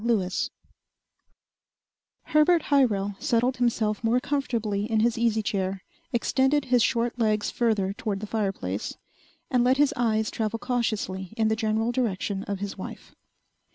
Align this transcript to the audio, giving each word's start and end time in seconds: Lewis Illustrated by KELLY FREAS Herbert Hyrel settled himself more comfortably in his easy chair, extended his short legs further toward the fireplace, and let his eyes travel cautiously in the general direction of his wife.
Lewis 0.03 0.49
Illustrated 1.13 1.37
by 1.37 1.37
KELLY 1.43 2.23
FREAS 2.23 2.33
Herbert 2.33 2.61
Hyrel 3.03 3.21
settled 3.21 3.57
himself 3.57 4.03
more 4.03 4.19
comfortably 4.19 4.89
in 4.89 5.01
his 5.01 5.15
easy 5.15 5.43
chair, 5.43 5.83
extended 6.11 6.65
his 6.65 6.81
short 6.81 7.19
legs 7.19 7.51
further 7.51 7.93
toward 7.93 8.19
the 8.19 8.25
fireplace, 8.25 8.97
and 9.51 9.63
let 9.63 9.77
his 9.77 9.93
eyes 9.95 10.31
travel 10.31 10.57
cautiously 10.57 11.35
in 11.37 11.49
the 11.49 11.55
general 11.55 11.91
direction 11.91 12.41
of 12.45 12.61
his 12.61 12.75
wife. 12.75 13.13